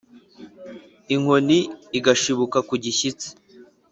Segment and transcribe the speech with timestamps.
[1.13, 1.59] inkoni
[1.97, 3.29] igashibuka kugishyitsi,